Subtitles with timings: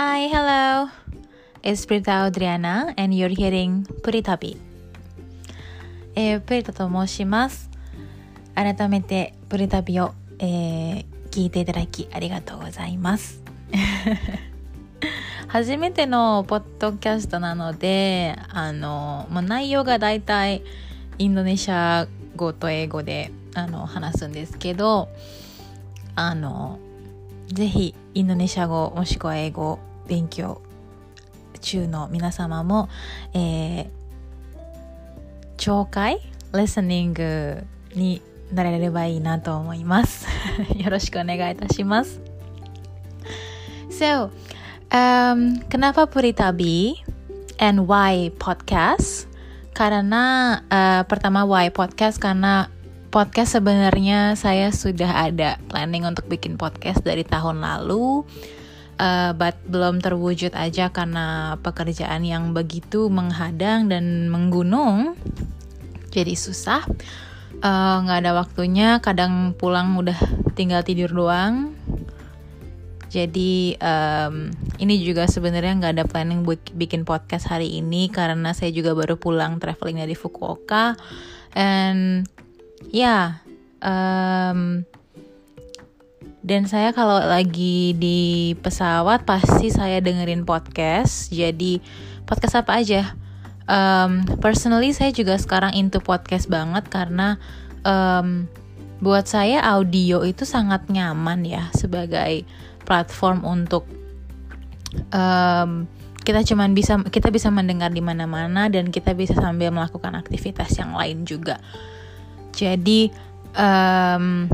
[0.00, 0.90] Hi, hello.
[1.60, 4.56] It's Prita Adriana and you're hearing プリ旅。
[6.14, 7.68] えー、プリタと申します。
[8.54, 13.42] 改めてプリ旅を、えー聞いていただきありがとうございます。
[15.48, 20.62] 初めてのポッドキャストなので、あの、もう内容がだいたい
[21.18, 22.06] インドネシア
[22.36, 25.08] 語と英語であの話すんですけど、
[26.14, 26.78] あの、
[27.48, 30.61] ぜひインドネシア語もしくは英語勉強
[31.61, 32.89] 中の皆様も、
[33.33, 33.87] えー、
[35.57, 36.19] 聴解
[36.51, 37.63] listening
[37.95, 38.21] に
[38.53, 40.27] なれればいいなと思います。
[40.77, 42.21] よろしくお願いいたします。
[43.89, 44.29] So,
[44.91, 47.01] um, kenapa Puri Tabi
[47.57, 49.25] and why podcast?
[49.73, 52.69] Karena uh, pertama why podcast karena
[53.09, 58.25] podcast sebenarnya saya sudah ada planning untuk bikin podcast dari tahun lalu.
[58.98, 65.14] Uh, but belum terwujud aja karena pekerjaan yang begitu menghadang dan menggunung.
[66.10, 66.82] Jadi susah.
[67.62, 68.98] Nggak uh, ada waktunya.
[68.98, 70.18] Kadang pulang udah
[70.58, 71.78] tinggal tidur doang.
[73.08, 78.68] Jadi um, ini juga sebenarnya nggak ada planning buat bikin podcast hari ini karena saya
[78.68, 80.92] juga baru pulang traveling dari Fukuoka.
[81.56, 82.28] And
[82.92, 83.24] ya yeah,
[83.80, 84.84] um,
[86.48, 91.28] dan saya kalau lagi di pesawat pasti saya dengerin podcast.
[91.28, 91.84] Jadi
[92.24, 93.12] podcast apa aja?
[93.68, 97.36] Um, personally saya juga sekarang into podcast banget karena
[97.84, 98.48] um,
[99.04, 102.48] buat saya audio itu sangat nyaman ya sebagai
[102.88, 103.84] platform untuk
[105.12, 105.84] um,
[106.24, 110.96] kita cuman bisa kita bisa mendengar di mana-mana dan kita bisa sambil melakukan aktivitas yang
[110.96, 111.60] lain juga.
[112.56, 113.12] Jadi
[113.52, 114.48] um,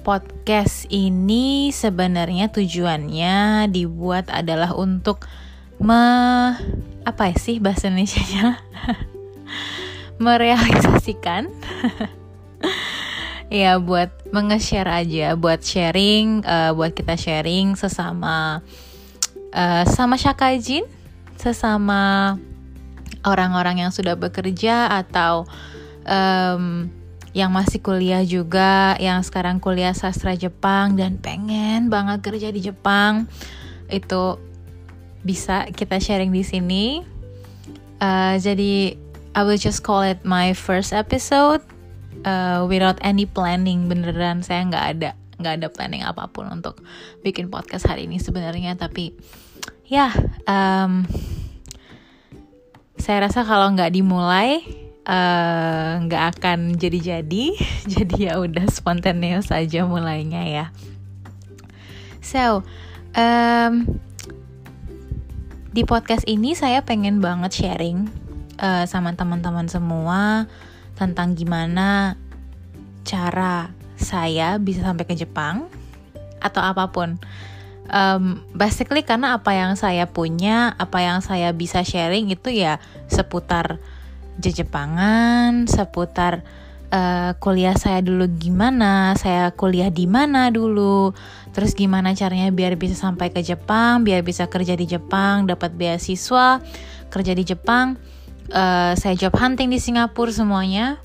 [0.00, 5.24] podcast ini sebenarnya tujuannya dibuat adalah untuk
[5.80, 6.02] me
[7.04, 8.60] apa sih bahasa Indonesia-nya?
[10.24, 11.48] Merealisasikan.
[13.50, 18.62] Ya buat menge-share aja buat sharing uh, buat kita sharing sesama
[19.50, 20.86] uh, sama syakajin
[21.34, 22.38] sesama
[23.26, 25.50] orang-orang yang sudah bekerja atau
[26.06, 26.94] um,
[27.30, 33.30] yang masih kuliah juga yang sekarang kuliah sastra Jepang dan pengen banget kerja di Jepang
[33.86, 34.38] itu
[35.22, 36.86] bisa kita sharing di sini.
[38.00, 38.96] Uh, jadi
[39.36, 41.62] I will just call it my first episode
[42.26, 43.86] uh, without any planning.
[43.86, 46.82] Beneran saya nggak ada nggak ada planning apa pun untuk
[47.22, 48.74] bikin podcast hari ini sebenarnya.
[48.74, 49.14] Tapi
[49.86, 50.10] ya
[50.50, 51.06] um,
[52.98, 54.79] saya rasa kalau nggak dimulai
[56.06, 57.44] nggak uh, akan jadi-jadi.
[57.98, 60.66] jadi ya udah spontaneous saja mulainya ya.
[62.22, 62.62] So
[63.18, 63.98] um,
[65.74, 68.06] di podcast ini saya pengen banget sharing
[68.62, 70.46] uh, sama teman-teman semua
[70.94, 72.14] tentang gimana
[73.02, 75.66] cara saya bisa sampai ke Jepang
[76.38, 77.18] atau apa pun.
[77.90, 82.78] Um, basically karena apa yang saya punya, apa yang saya bisa sharing itu ya
[83.10, 83.82] seputar
[84.48, 86.40] Jepangan, seputar
[86.88, 91.12] uh, kuliah saya dulu gimana, saya kuliah di mana dulu,
[91.52, 96.64] terus gimana caranya biar bisa sampai ke Jepang, biar bisa kerja di Jepang, dapat beasiswa,
[97.12, 98.00] kerja di Jepang,
[98.52, 100.96] uh, saya job hunting di Singapura semuanya.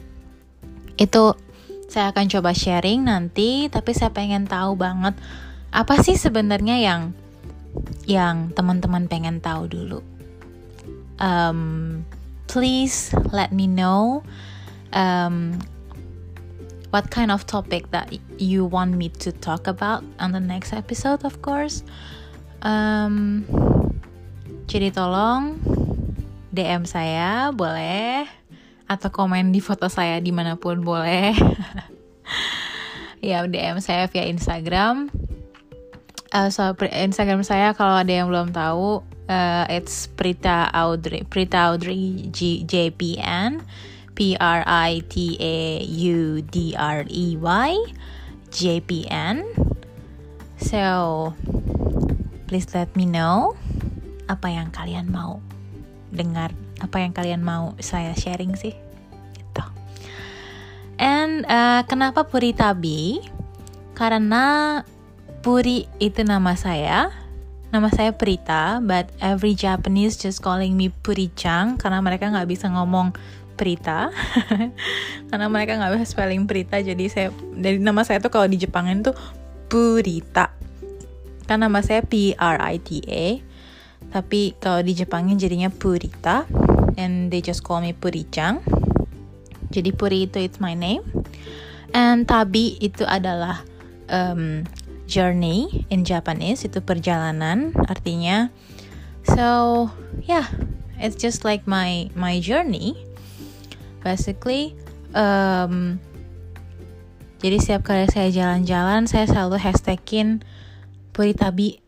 [0.96, 1.36] Itu
[1.92, 5.16] saya akan coba sharing nanti, tapi saya pengen tahu banget
[5.76, 7.12] apa sih sebenarnya yang
[8.08, 10.00] yang teman-teman pengen tahu dulu.
[11.20, 12.04] Um,
[12.48, 14.24] please let me know
[14.94, 15.60] um,
[16.92, 21.24] what kind of topic that you want me to talk about on the next episode
[21.26, 21.84] of course.
[22.62, 23.46] Um,
[24.66, 25.60] jadi tolong
[26.56, 28.26] DM saya boleh.
[28.86, 31.34] Atau komen di foto saya di mana pun boleh.
[33.26, 35.10] Ya DM saya via Instagram.
[36.30, 42.30] Uh, so Instagram saya kalau ada yang belum tahu uh, it's Prita Audrey Prita Audrey
[42.32, 43.62] G JPN
[44.16, 47.72] P R I T A U D R E Y
[48.50, 49.44] JPN.
[50.56, 51.36] So
[52.48, 53.60] please let me know
[54.32, 55.44] apa yang kalian mau
[56.16, 58.72] dengar, apa yang kalian mau saya sharing sih.
[59.36, 59.66] Gitu.
[60.96, 63.20] And uh, kenapa Puri Tabi?
[63.92, 64.80] Karena
[65.44, 67.25] Puri itu nama saya.
[67.76, 73.12] Nama saya Prita, but every Japanese just calling me Puri-chan karena mereka nggak bisa ngomong
[73.60, 74.16] Prita.
[75.28, 79.04] Karena mereka nggak bisa spelling Prita jadi saya dari nama saya tuh kalau di Jepangan
[79.04, 79.16] tuh
[79.68, 80.56] Purita.
[81.52, 83.44] Kan nama saya P R I T A
[84.08, 86.48] tapi kalau di Jepangnya jadinya Purita
[86.96, 88.64] and they just call me Puri-chan.
[89.68, 91.04] Jadi Puri itu it's my name.
[91.92, 93.68] And Tabi itu adalah
[94.08, 94.64] um,
[95.06, 98.50] journey in Japanese itu perjalanan artinya
[99.26, 99.88] so
[100.26, 100.50] yeah
[101.00, 102.96] it's just like my my journey.
[104.04, 104.78] Basically
[105.18, 105.98] um,
[107.42, 110.46] jadi setiap kali saya jalan-jalan saya selalu hashtagin
[111.12, 111.82] Puritabi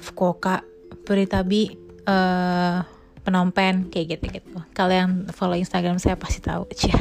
[0.00, 0.64] Fukuoka
[1.04, 1.76] Puritabi
[2.08, 2.82] uh,
[3.22, 6.66] penompen kayak gitu gitu kalau yang follow Instagram saya pasti tahu.
[6.78, 6.98] Cia,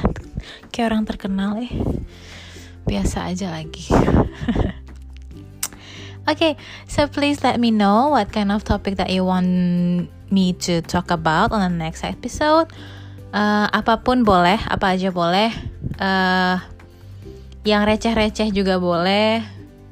[0.69, 1.71] kayak orang terkenal eh
[2.81, 3.93] biasa aja lagi
[6.29, 6.53] Okay,
[6.85, 11.09] so please let me know what kind of topic that you want me to talk
[11.09, 12.69] about on the next episode.
[13.33, 15.49] Uh, apa pun boleh, apa aja boleh.
[15.97, 16.61] Uh,
[17.65, 19.41] yang receh-receh juga boleh.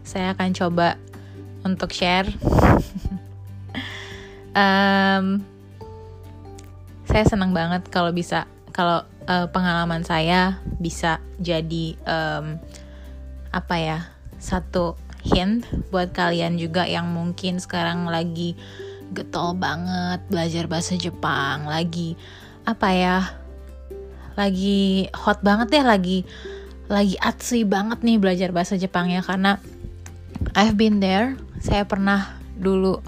[0.06, 1.02] Saya akan coba
[1.66, 2.30] untuk share.
[4.54, 5.42] um,
[7.10, 12.62] saya senang banget kalau bisa kalau uh, pengalaman saya bisa jadi um,
[13.50, 14.00] apa ya
[14.38, 18.56] satu hint buat kalian juga yang mungkin sekarang lagi
[19.12, 22.14] getol banget belajar bahasa Jepang lagi
[22.64, 23.18] apa ya
[24.38, 26.24] lagi hot banget ya lagi
[26.90, 29.58] lagi atsui banget nih belajar bahasa Jepang ya karena
[30.56, 33.02] I've been there saya pernah dulu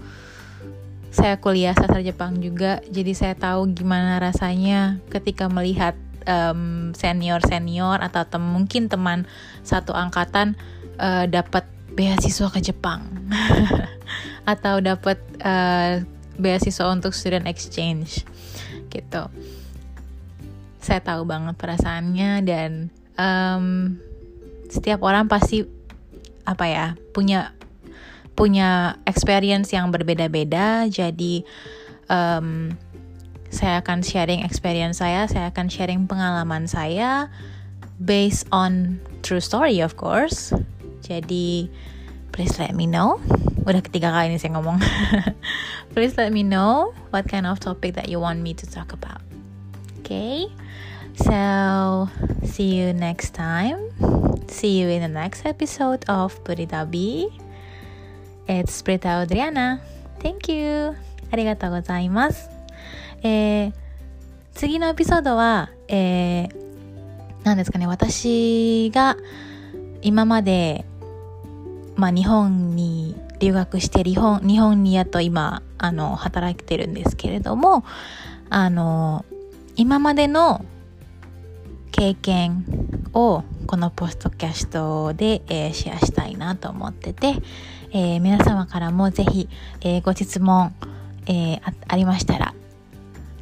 [1.12, 8.00] saya kuliah sastra Jepang juga jadi saya tahu gimana rasanya ketika melihat um, senior senior
[8.00, 9.28] atau tem mungkin teman
[9.66, 10.56] satu angkatan
[11.00, 11.68] uh, dapat
[12.02, 13.06] beasiswa ke Jepang.
[14.52, 16.02] Atau dapat uh,
[16.42, 18.26] beasiswa untuk student exchange
[18.90, 19.30] gitu.
[20.82, 22.90] Saya tahu banget perasaannya dan
[23.22, 23.96] um,
[24.66, 25.62] setiap orang pasti
[26.42, 27.54] apa ya punya
[28.34, 30.90] punya experience yang berbeda-beda.
[30.90, 31.46] Jadi
[32.10, 32.74] um,
[33.54, 37.28] saya akan sharing experience saya saya akan sharing pengalaman saya
[38.00, 40.56] based on true story of course
[41.03, 41.71] jadi
[42.33, 43.17] please let me know.
[43.65, 44.79] Udah ketiga kali ini saya ngomong.
[45.97, 49.25] please let me know what kind of topic that you want me to talk about.
[50.05, 50.47] Okay?
[51.17, 52.13] So,
[52.45, 53.81] see you next time.
[54.47, 57.33] See you in the next episode of Puritabi.
[58.47, 59.81] It's Prita Adriana.
[60.21, 60.95] Thank you.
[61.33, 62.51] ありがとうございます。
[63.23, 63.73] えー、
[64.55, 66.55] 次のエピソードは、えー、
[67.45, 69.17] 何ですかね、私が
[70.03, 70.85] 今まで
[72.02, 77.86] まあ、日本に留学して日本日本にやっと今あの働いてるんですけれども
[78.50, 79.24] あの
[79.76, 80.66] 今までの
[81.92, 82.66] 経験
[83.14, 87.36] をこのポストキャストで、えー、シェアしたいなと思ってて、
[87.92, 89.48] えー、皆様からもぜひ、
[89.82, 90.74] えー、ご質問、
[91.28, 92.56] えあありましたら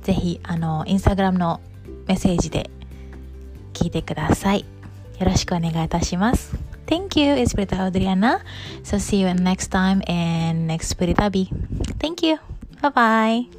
[0.04, 1.62] ぜひあのインスタグラムの
[2.08, 2.70] メッセージで
[3.72, 4.66] 聞いてください。
[5.18, 6.69] よろしくお願いいたします。
[6.90, 8.42] Thank you, it's Brita Adriana.
[8.82, 11.54] So see you next time and next Britabi.
[12.02, 12.42] Thank you.
[12.82, 13.59] Bye bye.